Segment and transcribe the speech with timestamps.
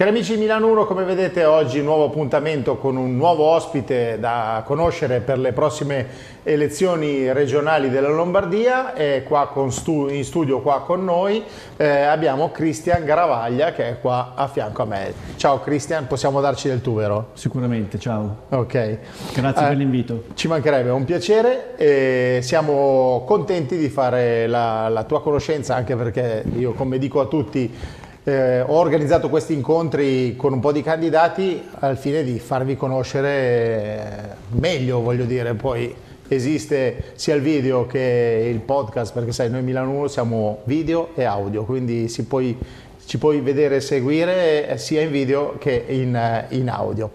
[0.00, 4.62] Cari amici di Milano 1, come vedete oggi nuovo appuntamento con un nuovo ospite da
[4.64, 6.06] conoscere per le prossime
[6.42, 11.42] elezioni regionali della Lombardia e qua stu in studio qua con noi
[11.76, 15.12] eh, abbiamo Cristian Garavaglia che è qua a fianco a me.
[15.36, 17.32] Ciao Cristian, possiamo darci del tu vero?
[17.34, 18.44] Sicuramente, ciao.
[18.48, 18.98] Ok.
[19.34, 20.24] Grazie eh, per l'invito.
[20.32, 25.94] Ci mancherebbe, è un piacere e siamo contenti di fare la, la tua conoscenza anche
[25.94, 30.82] perché io come dico a tutti eh, ho organizzato questi incontri con un po' di
[30.82, 35.94] candidati al fine di farvi conoscere meglio, voglio dire, poi
[36.28, 41.24] esiste sia il video che il podcast, perché sai, noi Milano 1 siamo video e
[41.24, 42.56] audio, quindi puoi,
[43.04, 47.10] ci puoi vedere e seguire sia in video che in, in audio.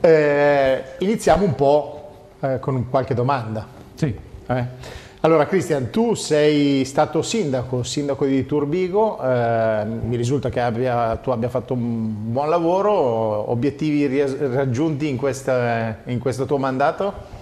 [0.00, 3.66] Eh, iniziamo un po' eh, con qualche domanda.
[3.94, 4.14] Sì.
[5.22, 5.26] Eh?
[5.26, 11.30] Allora Cristian, tu sei stato sindaco, sindaco di Turbigo, eh, mi risulta che abbia, tu
[11.30, 12.92] abbia fatto un buon lavoro,
[13.50, 14.06] obiettivi
[14.52, 17.40] raggiunti in, questa, in questo tuo mandato?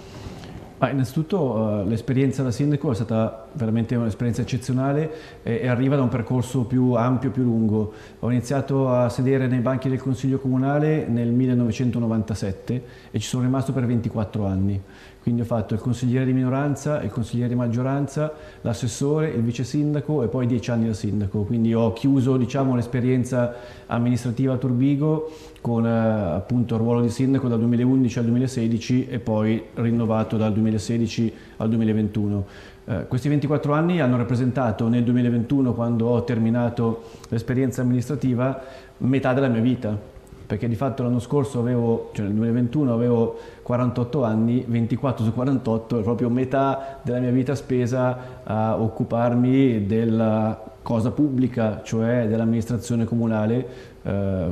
[0.81, 5.11] Ma innanzitutto uh, l'esperienza da sindaco è stata veramente un'esperienza eccezionale
[5.43, 7.93] e, arriva da un percorso più ampio, più lungo.
[8.17, 13.73] Ho iniziato a sedere nei banchi del Consiglio Comunale nel 1997 e ci sono rimasto
[13.73, 14.81] per 24 anni.
[15.21, 20.23] Quindi ho fatto il consigliere di minoranza, il consigliere di maggioranza, l'assessore, il vice sindaco
[20.23, 21.43] e poi 10 anni da sindaco.
[21.43, 23.53] Quindi ho chiuso diciamo, l'esperienza
[23.85, 29.19] amministrativa a Turbigo con eh, appunto il ruolo di sindaco dal 2011 al 2016 e
[29.19, 32.45] poi rinnovato dal 2016 al 2021.
[32.85, 38.59] Eh, questi 24 anni hanno rappresentato nel 2021, quando ho terminato l'esperienza amministrativa,
[38.97, 40.19] metà della mia vita
[40.51, 45.99] perché di fatto l'anno scorso avevo, cioè nel 2021 avevo 48 anni, 24 su 48
[45.99, 53.67] è proprio metà della mia vita spesa a occuparmi della cosa pubblica, cioè dell'amministrazione comunale,
[54.03, 54.47] eh,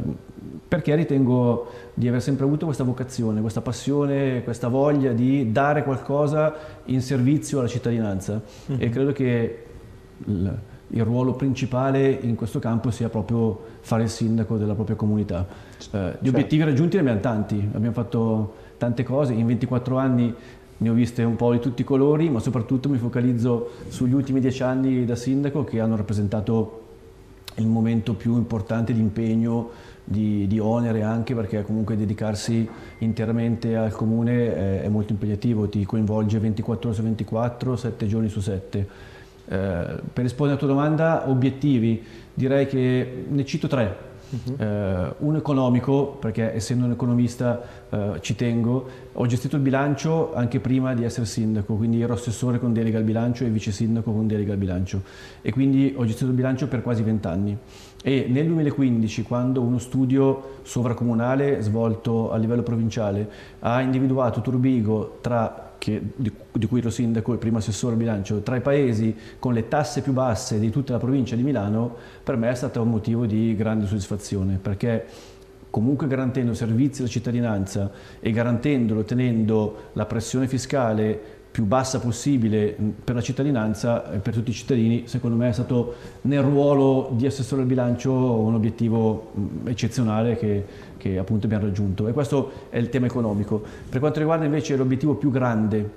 [0.70, 6.56] perché ritengo di aver sempre avuto questa vocazione, questa passione, questa voglia di dare qualcosa
[6.86, 8.81] in servizio alla cittadinanza mm -hmm.
[8.81, 9.64] e credo che
[10.92, 15.42] il ruolo principale in questo campo sia proprio fare il sindaco della propria comunità.
[15.42, 16.30] Eh, di certo.
[16.30, 20.34] obiettivi raggiunti ne abbiamo tanti, abbiamo fatto tante cose, in 24 anni
[20.82, 24.40] ne ho viste un po' di tutti i colori, ma soprattutto mi focalizzo sugli ultimi
[24.40, 26.86] dieci anni da sindaco che hanno rappresentato
[27.56, 29.70] il momento più importante di impegno,
[30.04, 32.68] di, di onere anche perché comunque dedicarsi
[33.00, 38.30] interamente al comune è, è molto impegnativo, ti coinvolge 24 ore su 24, 7 giorni
[38.30, 38.88] su 7 eh,
[39.50, 44.08] per rispondere alla tua domanda, obiettivi, direi che ne cito tre.
[44.30, 44.64] Uh-huh.
[44.64, 50.60] Uh, un economico, perché essendo un economista uh, ci tengo, ho gestito il bilancio anche
[50.60, 54.28] prima di essere sindaco, quindi ero assessore con delega al bilancio e vice sindaco con
[54.28, 55.02] delega al bilancio
[55.42, 57.58] e quindi ho gestito il bilancio per quasi vent'anni.
[58.04, 63.28] E nel 2015, quando uno studio sovracomunale svolto a livello provinciale
[63.62, 68.42] ha individuato Turbigo tra che, di, di, cui ero sindaco e primo assessore al bilancio,
[68.42, 72.38] tra i paesi con le tasse più basse di tutta la provincia di Milano, per
[72.38, 75.08] me è stato un motivo di grande soddisfazione, perché
[75.72, 83.16] comunque garantendo servizi alla cittadinanza e garantendolo, tenendo la pressione fiscale più bassa possibile per
[83.16, 87.62] la cittadinanza e per tutti i cittadini, secondo me è stato nel ruolo di assessore
[87.62, 89.32] al bilancio un obiettivo
[89.66, 90.66] eccezionale che,
[90.98, 93.64] che appunto abbiamo raggiunto e questo è il tema economico.
[93.90, 95.90] Per quanto riguarda invece l'obiettivo più grande eh,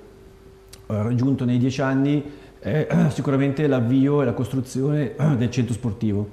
[0.87, 2.23] raggiunto nei dieci anni
[2.59, 6.29] è sicuramente l'avvio e la costruzione del centro sportivo.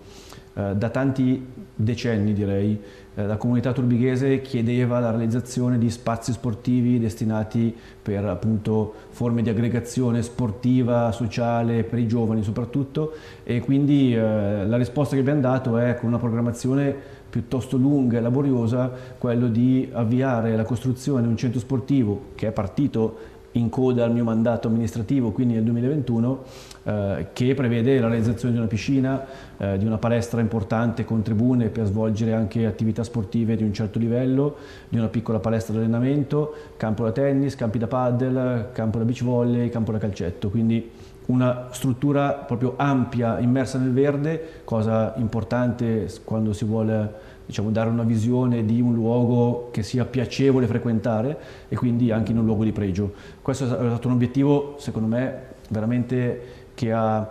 [0.53, 2.79] Eh, da tanti decenni direi
[3.15, 9.49] eh, la comunità turbighese chiedeva la realizzazione di spazi sportivi destinati per appunto forme di
[9.49, 13.13] aggregazione sportiva, sociale, per i giovani soprattutto.
[13.45, 18.21] E quindi eh, la risposta che abbiamo dato è con una programmazione piuttosto lunga e
[18.21, 24.05] laboriosa quello di avviare la costruzione di un centro sportivo che è partito in coda
[24.05, 26.45] al mio mandato amministrativo, quindi nel 2021,
[26.85, 29.25] eh, che prevede la realizzazione di una piscina,
[29.57, 33.99] eh, di una palestra importante con tribune per svolgere anche attività sportive di un certo
[33.99, 34.57] livello,
[34.89, 39.25] di una piccola palestra di allenamento, campo da tennis, campi da paddle, campo da beach
[39.25, 40.91] volley, campo da calcetto, quindi
[41.27, 48.05] una struttura proprio ampia, immersa nel verde, cosa importante quando si vuole diciamo, dare una
[48.05, 51.37] visione di un luogo che sia piacevole frequentare
[51.69, 53.13] e quindi anche in un luogo di pregio.
[53.43, 56.41] Questo è stato un obiettivo, secondo me, veramente
[56.75, 57.29] che ha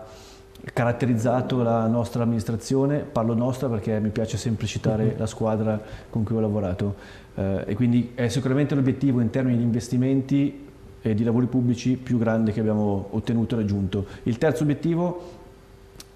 [0.74, 5.18] caratterizzato la nostra amministrazione, parlo nostra perché mi piace sempre citare mm-hmm.
[5.18, 6.95] la squadra con cui ho lavorato
[7.36, 10.68] eh, e quindi è sicuramente l'obiettivo in termini di investimenti
[11.01, 14.06] e di lavori pubblici più grande che abbiamo ottenuto e raggiunto.
[14.24, 15.38] Il terzo obiettivo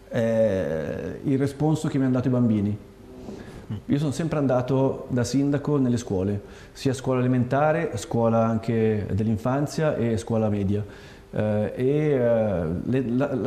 [0.09, 2.77] è il responso che mi hanno dato i bambini.
[3.85, 10.17] Io sono sempre andato da sindaco nelle scuole, sia scuola elementare, scuola anche dell'infanzia e
[10.17, 10.83] scuola media
[11.33, 13.01] eh, e eh,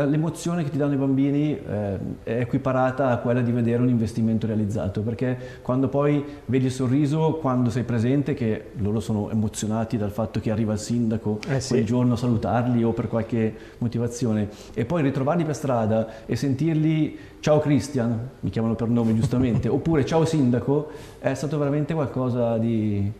[0.06, 4.46] l'emozione che ti danno i bambini eh, è equiparata a quella di vedere un investimento
[4.46, 10.10] realizzato perché quando poi vedi il sorriso quando sei presente che loro sono emozionati dal
[10.10, 11.74] fatto che arriva il sindaco eh sì.
[11.74, 17.18] quel giorno a salutarli o per qualche motivazione e poi ritrovarli per strada e sentirli
[17.40, 23.10] ciao Christian, mi chiamano per nome giustamente, oppure ciao sindaco, è stato veramente qualcosa di,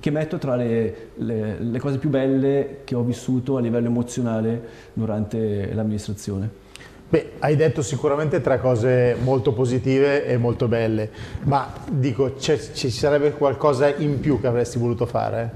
[0.00, 4.62] che metto tra le, le, le cose più belle che ho vissuto a livello emozionale
[4.92, 6.60] durante l'amministrazione.
[7.08, 11.10] Beh, hai detto sicuramente tre cose molto positive e molto belle,
[11.42, 12.56] ma dico, ci
[12.90, 15.50] sarebbe qualcosa in più che avresti voluto fare?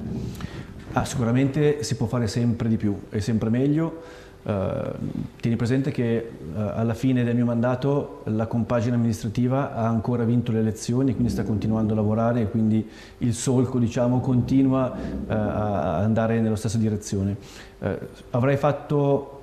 [0.93, 4.25] Ah, sicuramente si può fare sempre di più e sempre meglio.
[4.47, 4.93] Uh,
[5.41, 10.53] tieni presente che uh, alla fine del mio mandato la compagine amministrativa ha ancora vinto
[10.53, 12.89] le elezioni, quindi sta continuando a lavorare e quindi
[13.19, 17.37] il solco diciamo, continua uh, a andare nella stessa direzione.
[18.31, 19.41] avrei fatto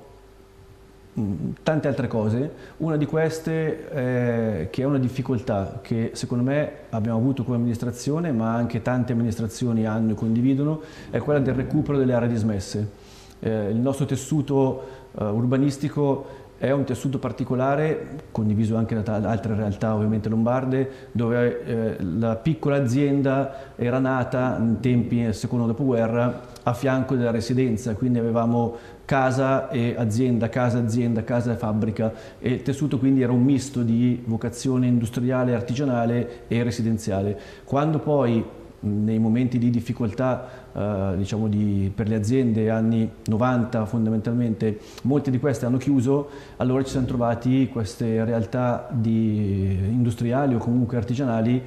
[1.20, 6.72] mm, tante altre cose, una di queste è che è una difficoltà che secondo me
[6.88, 10.80] abbiamo avuto come amministrazione, ma anche tante amministrazioni hanno e condividono,
[11.10, 13.03] è quella del recupero delle aree dismesse.
[13.44, 14.84] Eh, il nostro tessuto
[15.18, 21.96] eh, urbanistico è un tessuto particolare, condiviso anche da altre realtà ovviamente lombarde, dove eh,
[22.02, 28.18] la piccola azienda era nata in tempi del secondo dopoguerra a fianco della residenza, quindi
[28.18, 33.42] avevamo casa e azienda, casa azienda, casa e fabbrica e il tessuto quindi era un
[33.42, 37.38] misto di vocazione industriale, artigianale e residenziale.
[37.64, 38.42] Quando poi
[38.80, 45.38] nei momenti di difficoltà eh, diciamo di, per le aziende anni 90 fondamentalmente, molte di
[45.38, 51.62] queste hanno chiuso, allora ci siamo trovati queste realtà industriali o comunque artigianali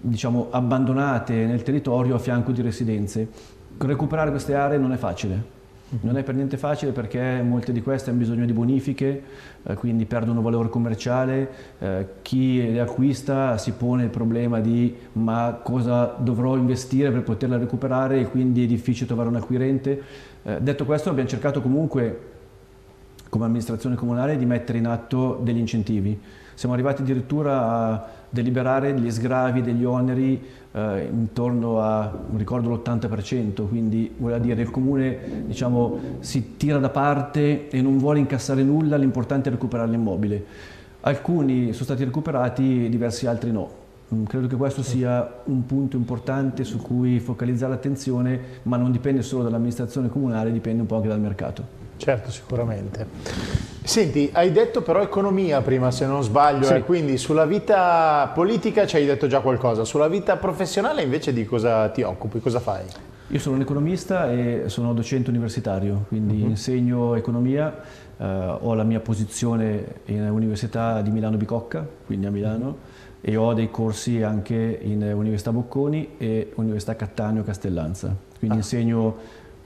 [0.00, 3.28] diciamo, abbandonate nel territorio a fianco di residenze.
[3.78, 5.55] Recuperare queste aree non è facile,
[6.00, 9.22] non è per niente facile perché molte di queste hanno bisogno di bonifiche,
[9.62, 15.60] eh, quindi perdono valore commerciale, eh, chi le acquista si pone il problema di ma
[15.62, 20.02] cosa dovrò investire per poterla recuperare e quindi è difficile trovare un acquirente.
[20.42, 22.20] Eh, detto questo abbiamo cercato comunque
[23.28, 26.20] come amministrazione comunale di mettere in atto degli incentivi.
[26.56, 30.42] Siamo arrivati addirittura a deliberare gli sgravi degli oneri
[30.72, 36.88] eh, intorno a, non ricordo l'80%, quindi vuol dire il comune diciamo, si tira da
[36.88, 40.44] parte e non vuole incassare nulla, l'importante è recuperare l'immobile.
[41.02, 43.84] Alcuni sono stati recuperati, diversi altri no.
[44.14, 49.20] Mm, credo che questo sia un punto importante su cui focalizzare l'attenzione, ma non dipende
[49.20, 51.62] solo dall'amministrazione comunale, dipende un po' anche dal mercato.
[51.98, 53.75] Certo, sicuramente.
[53.86, 56.74] Senti, hai detto però economia prima, se non sbaglio, sì.
[56.74, 61.44] eh, quindi sulla vita politica ci hai detto già qualcosa, sulla vita professionale invece di
[61.44, 62.84] cosa ti occupi, cosa fai?
[63.28, 66.48] Io sono un economista e sono docente universitario, quindi uh-huh.
[66.48, 67.80] insegno economia,
[68.16, 72.76] eh, ho la mia posizione in Università di Milano Bicocca, quindi a Milano,
[73.20, 78.60] e ho dei corsi anche in Università Bocconi e Università Cattaneo Castellanza, quindi ah.
[78.60, 79.16] insegno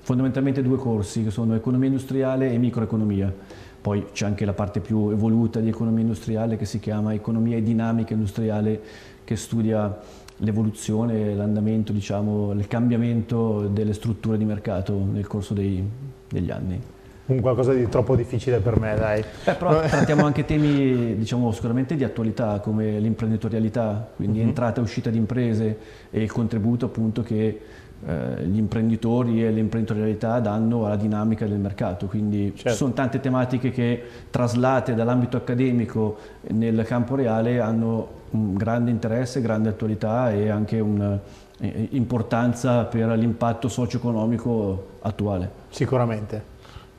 [0.03, 3.33] fondamentalmente due corsi che sono economia industriale e microeconomia.
[3.81, 7.63] Poi c'è anche la parte più evoluta di economia industriale che si chiama economia e
[7.63, 8.81] dinamica industriale
[9.25, 9.99] che studia
[10.41, 15.83] l'evoluzione, l'andamento, diciamo, il cambiamento delle strutture di mercato nel corso dei,
[16.29, 16.81] degli anni.
[17.27, 19.21] Un qualcosa di troppo difficile per me, dai.
[19.21, 24.47] Eh, però trattiamo anche temi, diciamo, sicuramente di attualità, come l'imprenditorialità, quindi uh-huh.
[24.47, 25.79] entrata e uscita di imprese
[26.11, 27.61] e il contributo appunto che
[28.07, 32.71] eh, gli imprenditori e l'imprenditorialità danno alla dinamica del mercato, quindi certo.
[32.71, 36.17] ci sono tante tematiche che traslate dall'ambito accademico
[36.49, 44.87] nel campo reale hanno un grande interesse, grande attualità e anche un'importanza per l'impatto socio-economico
[45.01, 45.51] attuale.
[45.69, 46.50] Sicuramente.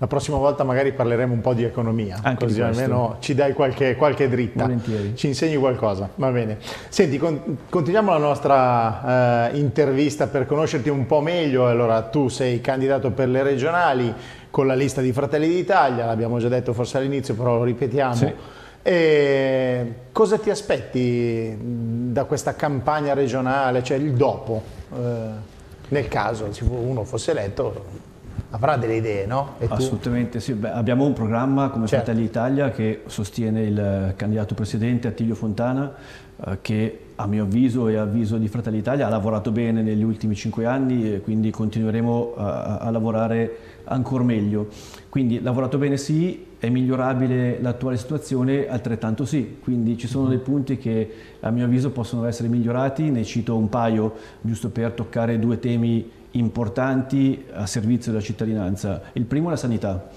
[0.02, 3.54] La prossima volta magari parleremo un po' di economia, Anche così di almeno ci dai
[3.54, 5.16] qualche, qualche dritta, Volentieri.
[5.16, 6.58] ci insegni qualcosa, va bene.
[6.90, 12.62] Senti, con, continuiamo la nostra eh, intervista per conoscerti un po' meglio, allora tu sei
[12.62, 14.12] candidato per le regionali
[14.50, 18.16] con la lista di Fratelli d'Italia, l'abbiamo già detto forse all'inizio, però lo ripetiamo.
[18.16, 18.34] Sì.
[18.82, 21.56] E cosa ti aspetti
[22.12, 24.64] da questa campagna regionale, cioè il dopo,
[24.96, 24.98] eh,
[25.90, 28.10] nel caso uno fosse eletto?
[28.52, 29.56] Avrà delle idee, no?
[29.68, 32.06] Assolutamente sì, Beh, abbiamo un programma come certo.
[32.06, 35.94] Fratelli Italia che sostiene il candidato presidente Attilio Fontana,
[36.46, 40.36] eh, che a mio avviso e avviso di Fratelli Italia ha lavorato bene negli ultimi
[40.36, 44.68] cinque anni e quindi continueremo a, a lavorare ancora meglio.
[45.08, 50.78] Quindi lavorato bene sì, è migliorabile l'attuale situazione altrettanto sì, quindi ci sono dei punti
[50.78, 55.60] che a mio avviso possono essere migliorati, ne cito un paio giusto per toccare due
[55.60, 59.02] temi importanti a servizio della cittadinanza.
[59.14, 60.10] Il primo è la sanità.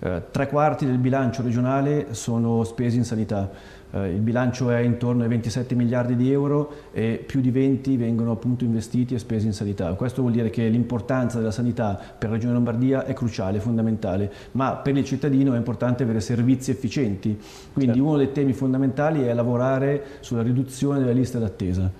[0.00, 3.50] Eh, tre quarti del bilancio regionale sono spesi in sanità
[3.90, 8.32] eh, il bilancio è intorno ai 27 miliardi di euro e più di 20 vengono
[8.32, 9.92] appunto investiti e spesi in sanità.
[9.94, 14.72] Questo vuol dire che l'importanza della sanità per la Regione Lombardia è cruciale, fondamentale, ma
[14.74, 17.38] per il cittadino è importante avere servizi efficienti.
[17.72, 18.08] Quindi certo.
[18.08, 21.90] uno dei temi fondamentali è lavorare sulla riduzione delle liste d'attesa.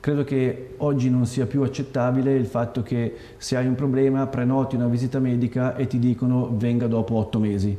[0.00, 4.76] Credo che oggi non sia più accettabile il fatto che se hai un problema prenoti
[4.76, 7.76] una visita medica e ti dicono venga dopo otto mesi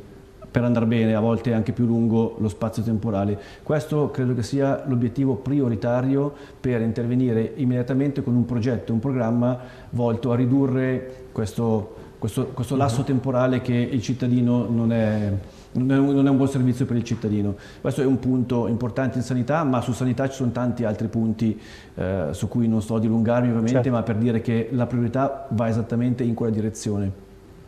[0.50, 3.38] per andare bene, a volte anche più lungo lo spazio temporale.
[3.62, 9.58] Questo credo che sia l'obiettivo prioritario per intervenire immediatamente con un progetto, un programma
[9.90, 15.32] volto a ridurre questo, questo, questo lasso temporale che il cittadino non è,
[15.72, 17.54] non è, un buon servizio per il cittadino.
[17.80, 21.58] Questo è un punto importante in sanità, ma su sanità ci sono tanti altri punti
[21.94, 23.90] eh, su cui non sto a dilungarmi ovviamente, certo.
[23.90, 27.12] ma per dire che la priorità va esattamente in quella direzione.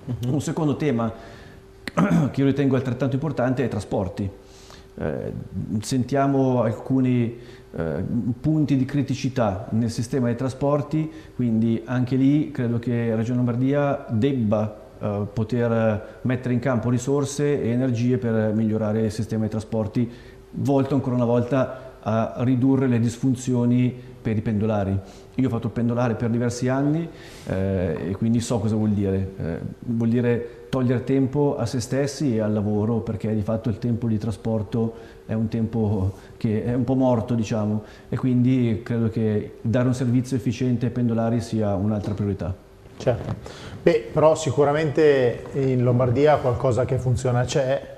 [0.04, 0.32] Uh -huh.
[0.32, 1.12] Un secondo tema
[2.30, 4.28] che io ritengo altrettanto importante è i trasporti.
[4.94, 5.32] Eh,
[5.80, 7.38] sentiamo alcuni
[7.74, 8.04] eh,
[8.40, 14.81] punti di criticità nel sistema dei trasporti, quindi anche lì credo che Regione Lombardia debba
[15.02, 20.08] eh, poter mettere in campo risorse e energie per migliorare il sistema dei trasporti,
[20.50, 24.96] volto ancora una volta a ridurre le disfunzioni per i pendolari.
[25.36, 27.08] Io ho fatto il pendolare per diversi anni
[27.46, 29.32] eh, e quindi so cosa vuol dire.
[29.36, 33.78] Eh, vuol dire togliere tempo a se stessi e al lavoro perché di fatto il
[33.78, 34.94] tempo di trasporto
[35.26, 39.94] è un tempo che è un po' morto diciamo e quindi credo che dare un
[39.94, 42.61] servizio efficiente ai pendolari sia un'altra priorità.
[43.02, 43.34] Certo,
[43.82, 47.96] Beh, però sicuramente in Lombardia qualcosa che funziona c'è,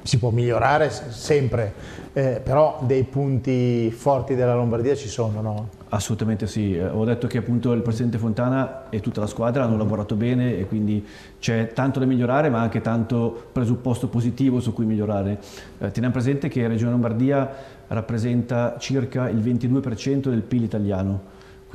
[0.00, 1.74] si può migliorare sempre,
[2.14, 5.68] eh, però dei punti forti della Lombardia ci sono, no?
[5.90, 9.76] Assolutamente sì, eh, ho detto che appunto il Presidente Fontana e tutta la squadra hanno
[9.76, 11.06] lavorato bene e quindi
[11.38, 15.38] c'è tanto da migliorare ma anche tanto presupposto positivo su cui migliorare.
[15.80, 17.46] Eh, teniamo presente che Regione Lombardia
[17.88, 21.20] rappresenta circa il 22% del PIL italiano,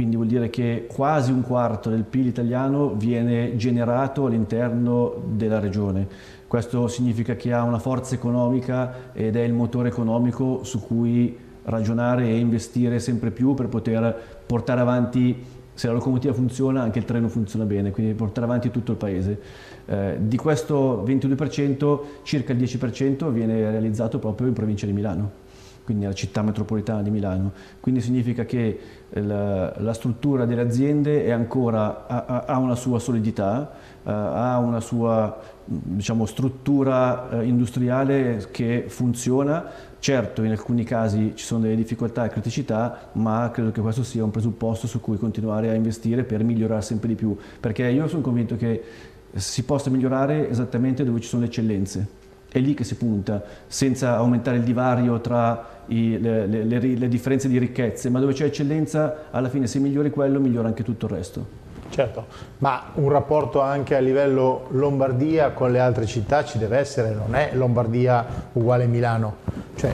[0.02, 6.08] quindi vuol dire che quasi un quarto del PIL italiano viene generato all'interno della regione.
[6.48, 12.24] Questo significa che ha una forza economica ed è il motore economico su cui ragionare
[12.24, 15.36] e investire sempre più per poter portare avanti,
[15.76, 19.40] se la locomotiva funziona anche il treno funziona bene, quindi portare avanti tutto il paese.
[19.86, 25.41] Eh, di questo 22% circa il 10% viene realizzato proprio in provincia di Milano
[25.84, 27.52] quindi la città metropolitana di Milano.
[27.80, 33.72] Quindi significa che la, la struttura delle aziende ancora, ha, ha, una sua solidità,
[34.04, 39.66] eh, ha una sua diciamo, struttura eh, industriale che funziona,
[40.00, 44.24] certo in alcuni casi ci sono delle difficoltà e criticità, ma credo che questo sia
[44.24, 48.22] un presupposto su cui continuare a investire per migliorare sempre di più, perché io sono
[48.22, 48.84] convinto che
[49.34, 52.20] si possa migliorare esattamente dove ci sono le eccellenze
[52.52, 57.08] è lì che si punta, senza aumentare il divario tra i, le, le, le, le,
[57.08, 61.06] differenze di ricchezze, ma dove c'è eccellenza, alla fine se migliori quello, migliora anche tutto
[61.06, 61.60] il resto.
[61.90, 62.26] Certo,
[62.60, 67.36] ma un rapporto anche a livello Lombardia con le altre città ci deve essere, non
[67.36, 69.36] è Lombardia uguale Milano.
[69.76, 69.94] Cioè,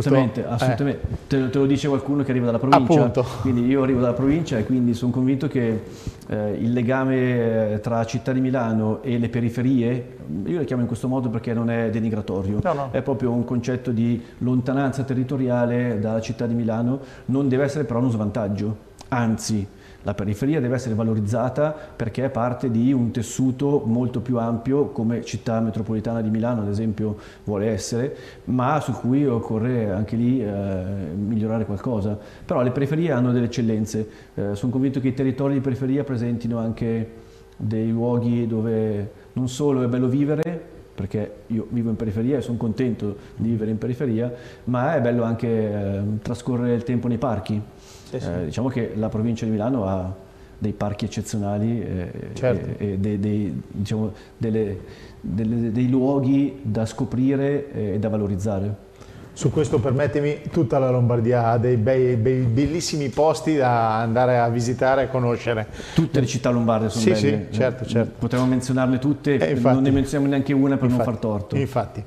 [0.00, 1.06] Certamente, assolutamente.
[1.10, 1.16] Eh.
[1.26, 3.00] Te, te, lo dice qualcuno che arriva dalla provincia.
[3.00, 3.26] Appunto.
[3.40, 5.82] Quindi io arrivo dalla provincia e quindi sono convinto che
[6.28, 10.88] eh, il legame eh, tra città di Milano e le periferie, io le chiamo in
[10.88, 12.88] questo modo perché non è denigratorio, no, no.
[12.90, 17.98] è proprio un concetto di lontananza territoriale dalla città di Milano, non deve essere però
[17.98, 18.76] uno svantaggio,
[19.08, 19.66] anzi
[20.02, 25.24] la periferia deve essere valorizzata perché è parte di un tessuto molto più ampio come
[25.24, 30.82] città metropolitana di Milano ad esempio vuole essere, ma su cui occorre anche lì eh,
[31.14, 32.18] migliorare qualcosa.
[32.44, 36.58] Però le periferie hanno delle eccellenze, eh, sono convinto che i territori di periferia presentino
[36.58, 37.20] anche
[37.56, 42.56] dei luoghi dove non solo è bello vivere, perché io vivo in periferia e sono
[42.56, 44.32] contento di vivere in periferia,
[44.64, 47.60] ma è bello anche eh, trascorrere il tempo nei parchi.
[48.08, 48.28] Sì, sì.
[48.28, 50.14] Eh, diciamo che la provincia di Milano ha
[50.58, 52.78] dei parchi eccezionali eh, certo.
[52.78, 54.78] e, e dei, dei, diciamo, delle,
[55.20, 58.90] delle, dei luoghi da scoprire e da valorizzare.
[59.34, 64.48] Su questo permettimi, tutta la Lombardia ha dei bei, bei, bellissimi posti da andare a
[64.50, 65.68] visitare e conoscere.
[65.94, 67.46] Tutte le città lombarde sono sì, belle.
[67.50, 68.12] Sì, certo, certo.
[68.18, 71.56] Potremmo menzionarle tutte, eh, infatti, non ne menzioniamo neanche una per infatti, non far torto.
[71.56, 72.04] Infatti.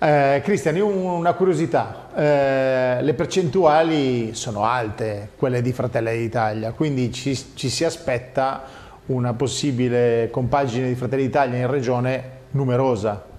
[0.00, 7.12] Eh, Cristian, io una curiosità, eh, le percentuali sono alte, quelle di Fratelli d'Italia, quindi
[7.12, 8.64] ci, ci, si aspetta
[9.06, 13.32] una possibile compagine di Fratelli d'Italia in regione numerosa.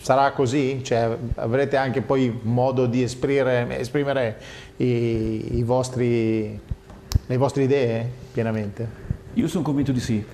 [0.00, 0.82] Sarà così?
[0.82, 4.38] Cioè, avrete anche poi modo di esprimere, esprimere
[4.76, 6.58] i, i vostri,
[7.26, 9.06] le vostre idee pienamente?
[9.34, 10.24] Io sono convinto di sì.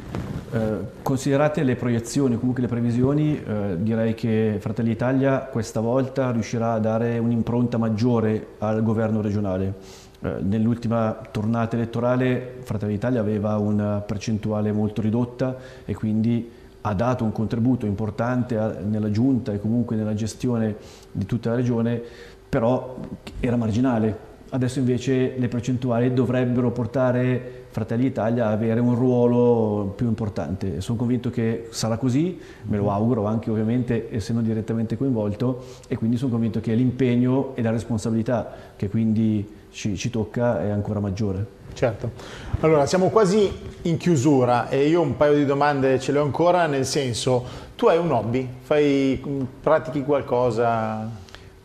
[0.53, 6.75] Eh, considerate le proiezioni, comunque le previsioni, eh, direi che Fratelli d'Italia questa volta riuscirà
[6.75, 9.75] a dare un'impronta maggiore al governo regionale.
[10.21, 16.49] Eh, nell'ultima tornata elettorale Fratelli d'Italia aveva una percentuale molto ridotta e quindi
[16.87, 20.77] ha dato un contributo importante a, nella giunta e comunque nella gestione
[21.11, 22.01] di tutta la regione,
[22.49, 22.97] però
[23.41, 24.33] era marginale.
[24.51, 30.81] Adesso invece le percentuali dovrebbero portare Fratelli d'Italia avere un ruolo più importante.
[30.81, 36.17] Sono convinto che sarà così, me lo auguro anche ovviamente essendo direttamente coinvolto e quindi
[36.17, 41.63] sono convinto che l'impegno e la responsabilità che quindi ci, ci tocca è ancora maggiore.
[41.75, 42.13] Certo.
[42.61, 43.51] Allora, siamo quasi
[43.83, 47.87] in chiusura e io un paio di domande ce le ho ancora, nel senso, tu
[47.87, 49.21] hai un hobby, fai,
[49.61, 51.23] pratichi qualcosa?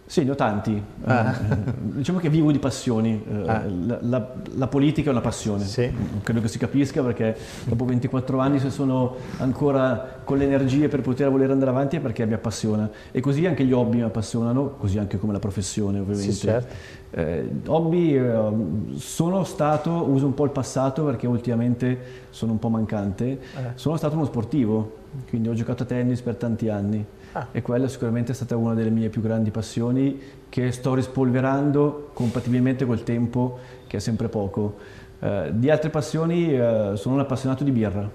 [0.10, 0.84] Sì, ne ho tanti.
[1.04, 1.30] Ah.
[1.30, 3.24] Eh, diciamo che vivo di passioni.
[3.30, 3.64] Eh, ah.
[3.86, 5.64] La, la, la, politica è una passione.
[5.66, 5.88] Sì.
[6.24, 11.02] Credo che si capisca perché dopo 24 anni se sono ancora con le energie per
[11.02, 12.90] poter voler andare avanti è perché mi appassiona.
[13.12, 16.32] E così anche gli hobby mi appassionano, così anche come la professione ovviamente.
[16.32, 16.74] Sì, certo.
[17.12, 18.52] eh, hobby eh,
[18.96, 22.00] sono stato, uso un po' il passato perché ultimamente
[22.32, 23.40] sono un po' mancante, eh.
[23.76, 27.48] sono stato uno sportivo, quindi ho giocato a tennis per tanti anni Ah.
[27.52, 30.20] E quella sicuramente è stata una delle mie più grandi passioni
[30.50, 34.78] che sto rispolverando compatibilmente col tempo che è sempre poco.
[35.20, 38.10] Eh, di altre passioni eh, sono un appassionato di birra.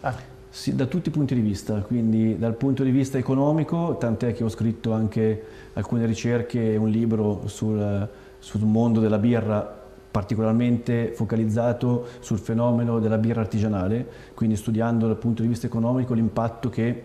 [0.00, 0.36] Ah.
[0.50, 4.44] Sì, da tutti i punti di vista, quindi dal punto di vista economico, tant'è che
[4.44, 8.08] ho scritto anche alcune ricerche e un libro sul,
[8.38, 9.76] sul mondo della birra
[10.10, 16.70] particolarmente focalizzato sul fenomeno della birra artigianale, quindi studiando dal punto di vista economico l'impatto
[16.70, 17.02] che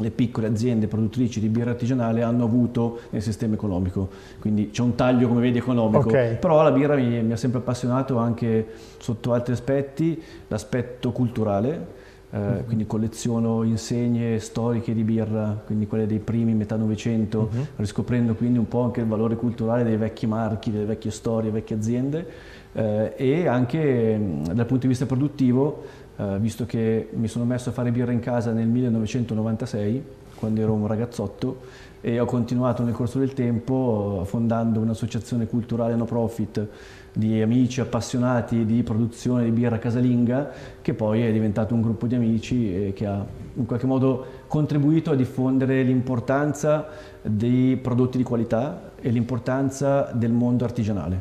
[0.00, 4.08] le piccole aziende produttrici di birra artigianale hanno avuto nel sistema economico.
[4.38, 6.08] Quindi c'è un taglio, come vedi, economico.
[6.08, 6.36] Okay.
[6.36, 8.66] Però la birra mi, mi, ha sempre appassionato anche
[8.98, 11.96] sotto altri aspetti, l'aspetto culturale,
[12.30, 12.64] eh, uh-huh.
[12.64, 17.66] quindi colleziono insegne storiche di birra, quindi quelle dei primi metà Novecento, uh-huh.
[17.76, 21.76] riscoprendo quindi un po' anche il valore culturale dei vecchi marchi, delle vecchie storie, vecchie
[21.76, 22.26] aziende
[22.72, 27.72] eh, e anche dal punto di vista produttivo eh, visto che mi sono messo a
[27.72, 30.02] fare birra in casa nel 1996,
[30.34, 31.60] quando ero un ragazzotto,
[32.00, 36.66] e ho continuato nel corso del tempo fondando un'associazione culturale no profit
[37.12, 40.50] di amici appassionati di produzione di birra casalinga,
[40.82, 45.14] che poi è diventato un gruppo di amici che ha in qualche modo contribuito a
[45.14, 46.86] diffondere l'importanza
[47.22, 51.20] dei prodotti di qualità e l'importanza del mondo artigianale.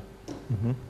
[0.52, 0.87] Mm-hmm.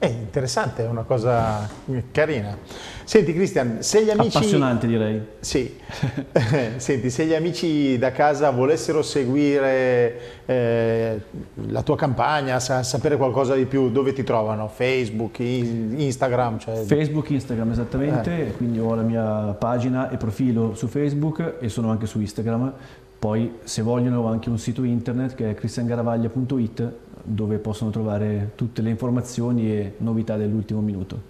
[0.00, 1.68] È interessante, è una cosa
[2.10, 2.56] carina.
[3.04, 4.38] Senti Cristian, se gli amici...
[4.38, 5.20] Appassionante direi.
[5.40, 5.76] Sì.
[6.76, 11.20] Senti, se gli amici da casa volessero seguire eh,
[11.66, 14.68] la tua campagna, sa sapere qualcosa di più, dove ti trovano?
[14.68, 16.58] Facebook, Instagram?
[16.60, 16.76] Cioè...
[16.76, 18.56] Facebook, Instagram esattamente, eh.
[18.56, 22.72] quindi ho la mia pagina e profilo su Facebook e sono anche su Instagram.
[23.20, 26.90] Poi se vogliono ho anche un sito internet che è cristiangaravaglia.it
[27.22, 31.20] dove possono trovare tutte le informazioni e novità dell'ultimo minuto.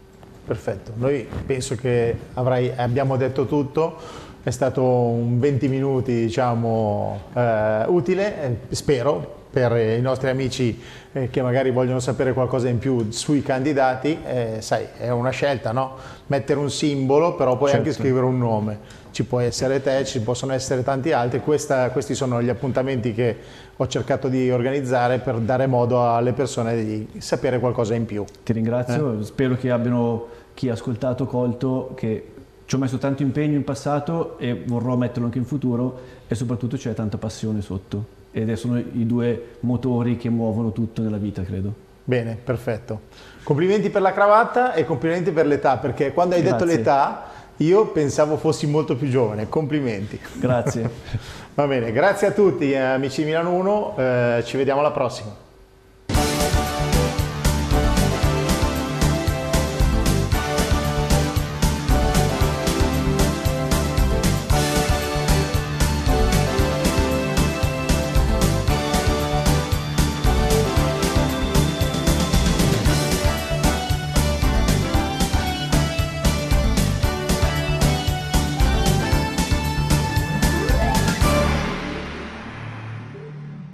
[0.46, 3.96] Perfetto, noi penso che avrai, abbiamo detto tutto,
[4.42, 10.80] è stato un 20 minuti diciamo, eh, utile, eh, spero, per i nostri amici
[11.12, 15.72] eh, che magari vogliono sapere qualcosa in più sui candidati, eh, sai, è una scelta,
[15.72, 15.96] no?
[16.28, 17.88] Mettere un simbolo, però poi certo.
[17.88, 18.98] anche scrivere un nome.
[19.10, 21.40] Ci può essere te, ci possono essere tanti altri.
[21.40, 23.36] Questa, questi sono gli appuntamenti che
[23.76, 28.24] ho cercato di organizzare per dare modo alle persone di sapere qualcosa in più.
[28.44, 29.24] Ti ringrazio, eh?
[29.24, 32.34] spero che abbiano chi ha ascoltato colto che
[32.70, 36.76] ci ho messo tanto impegno in passato e vorrò metterlo anche in futuro e soprattutto
[36.76, 41.74] c'è tanta passione sotto ed sono i due motori che muovono tutto nella vita, credo.
[42.04, 43.00] Bene, perfetto.
[43.42, 46.64] Complimenti per la cravatta e complimenti per l'età, perché quando hai Grazie.
[46.64, 47.24] detto l'età
[47.56, 49.48] io pensavo fossi molto più giovane.
[49.48, 50.20] Complimenti.
[50.38, 50.88] Grazie.
[51.54, 55.49] Va bene, grazie a tutti amici di Milano 1, eh, ci vediamo alla prossima.